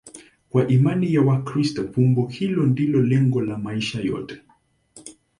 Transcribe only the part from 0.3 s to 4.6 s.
Kwa imani ya Wakristo, fumbo hilo ndilo lengo la maisha yote.